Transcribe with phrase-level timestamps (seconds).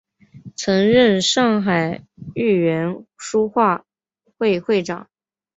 [0.55, 2.03] 曾任上海
[2.33, 3.85] 豫园书画
[4.39, 5.07] 会会长。